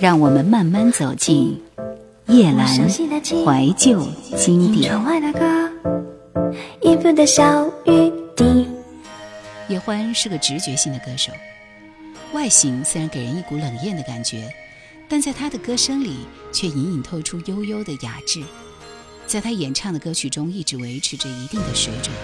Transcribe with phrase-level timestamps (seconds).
[0.00, 1.62] 让我们慢慢走进
[2.26, 4.06] 叶阑怀旧
[4.36, 4.92] 经典。
[9.68, 11.32] 叶欢是个直觉性的歌手，
[12.32, 14.52] 外形虽然给人一股冷艳的感觉，
[15.08, 18.42] 但在他的歌声里却隐隐透出悠悠的雅致，
[19.26, 22.14] 在他演唱的歌曲中一直维持着一定的水准。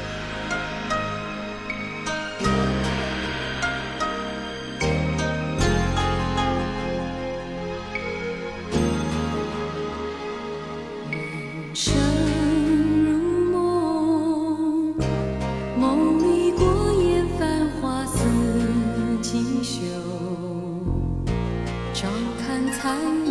[22.90, 23.29] 他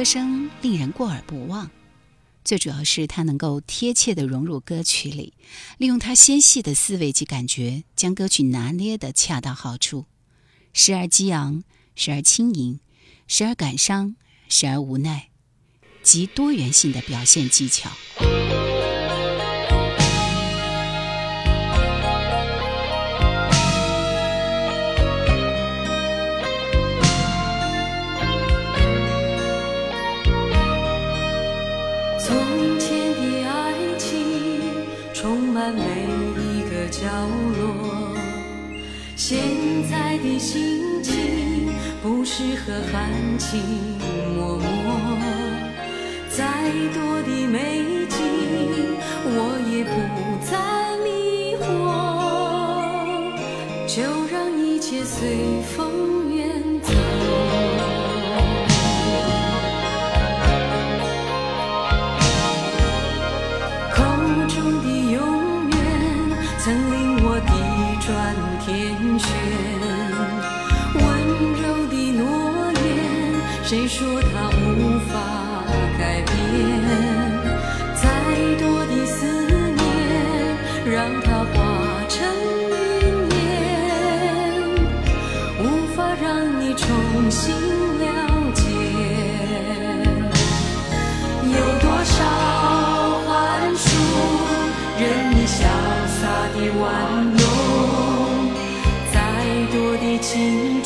[0.00, 1.70] 歌声令人过耳不忘，
[2.42, 5.34] 最主要是他能够贴切地融入歌曲里，
[5.76, 10.06] 利用他纤细的思维及感觉，将歌曲拿捏得恰到好处，
[10.72, 11.64] 时而激昂，
[11.94, 12.80] 时而轻盈，
[13.28, 14.16] 时而感伤，
[14.48, 15.28] 时而无奈。
[16.02, 17.90] 及多元性的表现技巧。
[42.40, 43.60] 适合含情
[43.98, 44.02] 脉
[45.20, 45.22] 脉，
[46.30, 46.40] 再
[46.94, 48.16] 多的美景，
[49.26, 49.36] 我
[49.70, 49.90] 也不
[50.46, 50.56] 再
[51.04, 51.08] 迷
[51.60, 51.68] 惑，
[53.86, 54.00] 就
[54.32, 55.89] 让一切随风
[100.40, 100.79] 多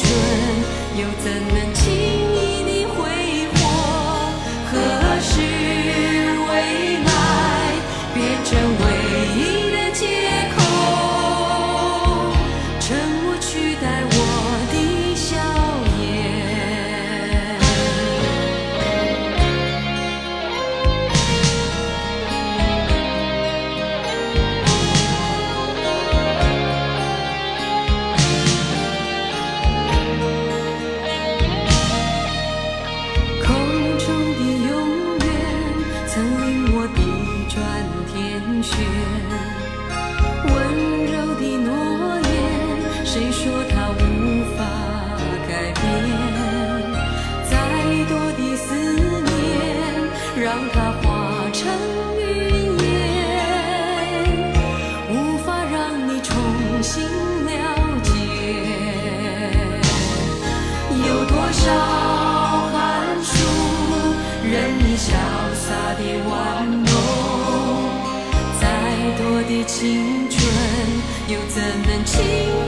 [71.35, 72.63] 又怎能轻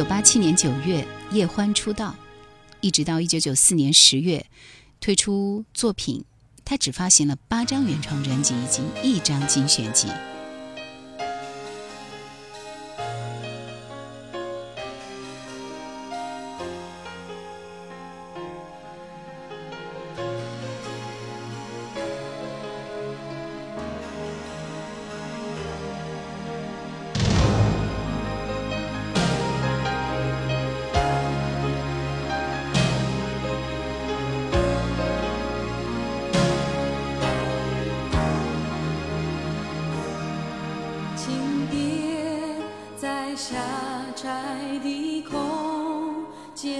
[0.00, 2.16] 九八七年九月，叶欢出道，
[2.80, 4.46] 一直到一九九四年十月
[4.98, 6.24] 推出作品，
[6.64, 10.06] 他只发行了八张原创专辑以及一张精选集。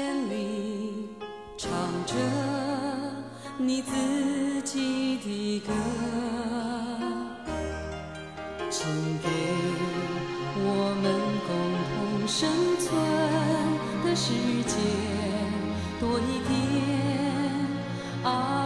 [0.00, 1.11] 千里，
[1.59, 1.71] 唱
[2.07, 2.14] 着
[3.59, 5.75] 你自己的歌，
[8.71, 8.87] 请
[9.19, 9.28] 给
[10.57, 10.64] 我
[11.02, 11.04] 们
[11.47, 11.50] 共
[11.90, 12.88] 同生存
[14.02, 14.75] 的世界
[16.00, 16.50] 多一点
[18.25, 18.60] 爱。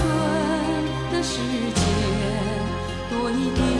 [0.00, 1.38] 春的时
[1.74, 1.82] 节
[3.10, 3.79] 多一点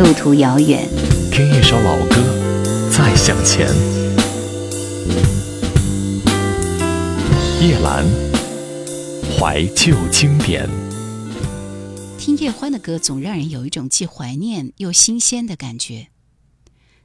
[0.00, 0.88] 路途遥远，
[1.30, 3.68] 听一首老歌，再向前。
[7.60, 8.06] 叶兰，
[9.38, 10.66] 怀旧经典。
[12.18, 16.08] 听叶欢的歌，总让人有一种既怀念又新鲜的感觉。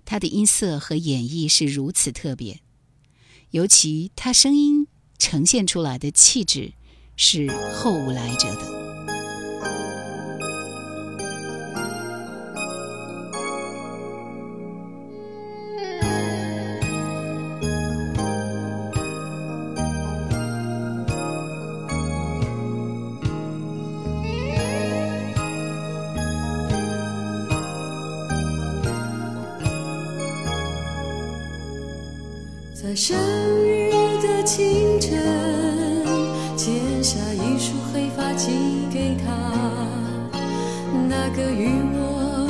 [0.05, 2.61] 他的音色和演绎是如此特别，
[3.51, 4.87] 尤其他声音
[5.17, 6.71] 呈现出来的气质，
[7.17, 8.84] 是后无来者的。
[32.95, 33.17] 在生
[33.61, 33.91] 日
[34.25, 35.19] 的清晨，
[36.55, 38.51] 剪下一束黑发寄
[38.89, 39.33] 给他，
[41.09, 42.47] 那个与我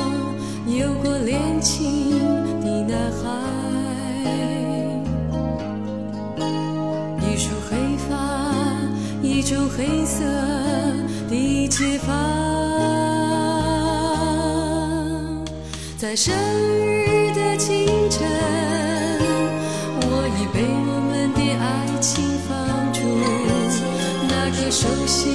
[0.68, 2.16] 有过恋情
[2.60, 3.24] 的男孩。
[7.28, 7.76] 一束黑
[8.08, 8.14] 发，
[9.20, 10.22] 一种黑色
[11.28, 12.14] 的结发，
[15.98, 18.75] 在生日的清晨。
[20.56, 22.56] 被我们的爱情放
[22.90, 23.00] 逐，
[24.26, 25.28] 那个熟悉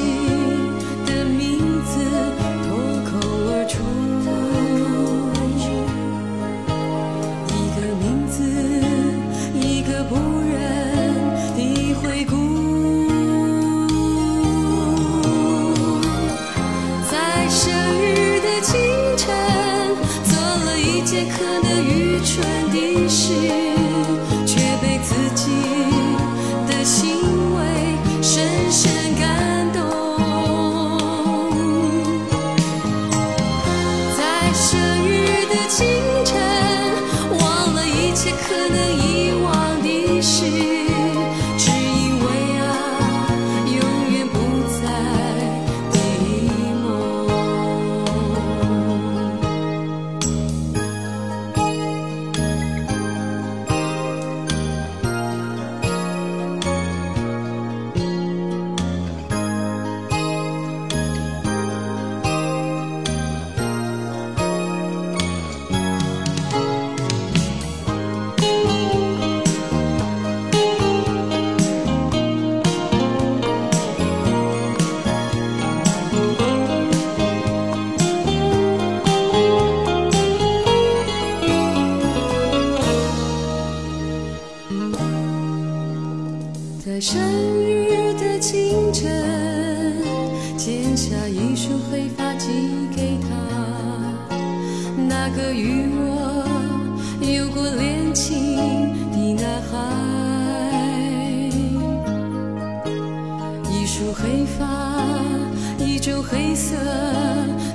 [106.61, 106.75] 色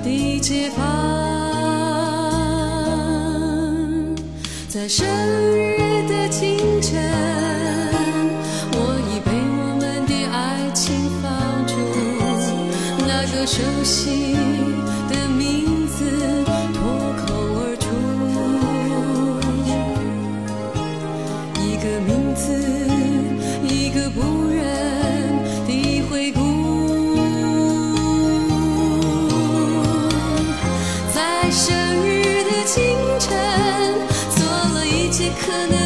[0.05, 0.85] 的街坊，
[4.69, 6.95] 在生日的清晨。
[8.71, 8.77] 我
[9.11, 11.27] 已被我们的爱情放
[11.67, 11.75] 逐，
[13.09, 14.37] 那个熟悉
[31.57, 31.75] 生
[32.07, 33.35] 日的清晨，
[34.37, 35.86] 做了一切可能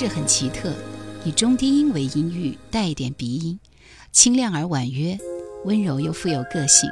[0.00, 0.72] 质很奇特，
[1.26, 3.60] 以中低音为音域，带一点鼻音，
[4.10, 5.18] 清亮而婉约，
[5.66, 6.88] 温柔又富有个性。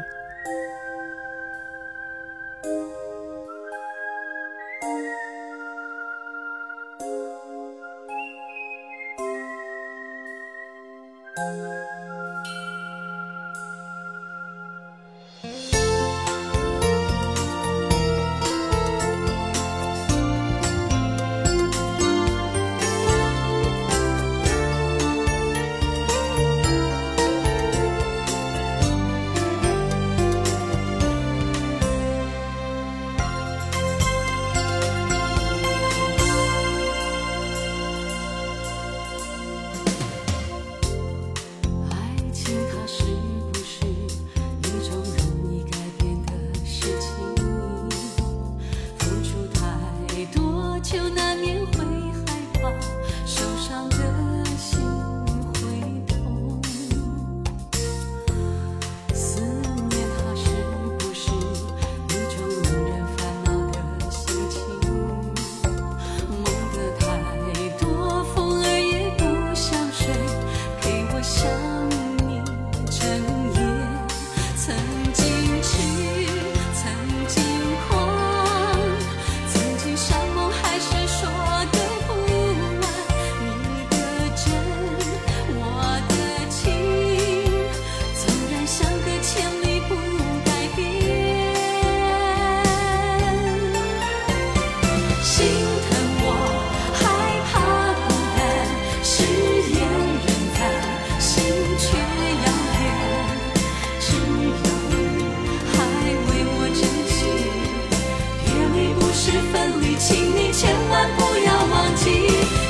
[109.30, 112.04] 是分离，请你千万不要忘记。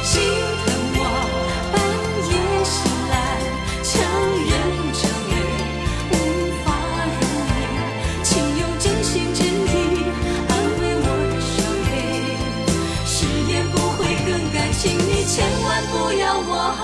[0.03, 0.21] 心
[0.67, 1.01] 疼我，
[1.71, 1.79] 半
[2.27, 2.75] 夜醒
[3.09, 3.15] 来，
[3.85, 3.95] 强
[4.43, 4.51] 忍
[4.93, 5.33] 着泪，
[6.11, 6.15] 无
[6.65, 6.67] 法
[7.15, 7.55] 入眠，
[8.25, 10.03] 请用真心真意
[10.49, 11.55] 安慰我的伤
[11.87, 11.89] 悲。
[13.07, 13.15] 誓
[13.53, 16.75] 言不会更改，请你千万不要忘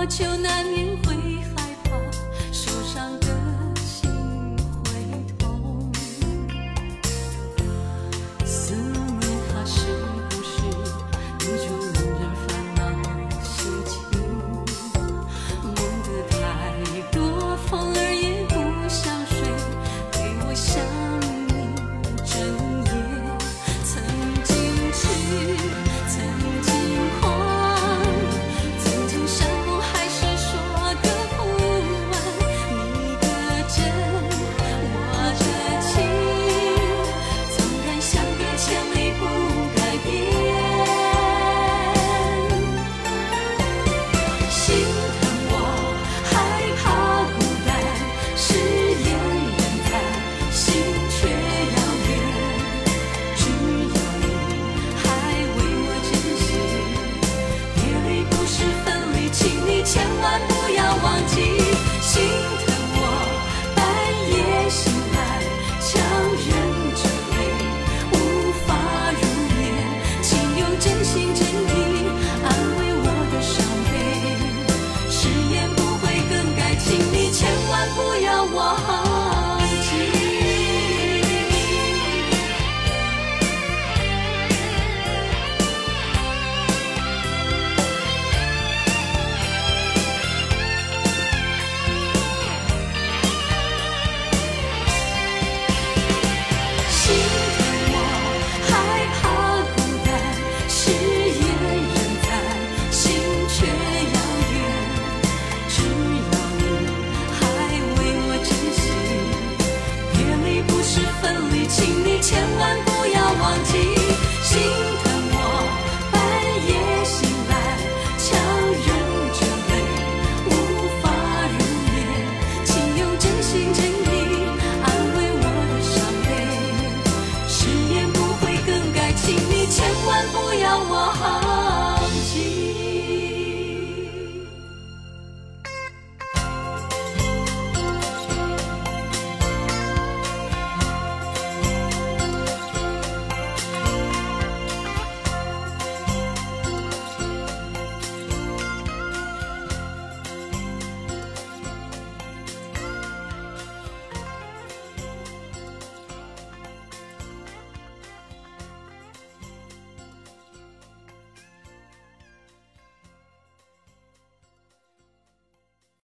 [0.00, 1.14] 我就难免会
[1.54, 1.90] 害怕
[2.50, 3.29] 受伤的